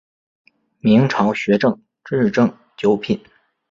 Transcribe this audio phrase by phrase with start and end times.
[0.79, 3.23] 明朝学正秩正九品。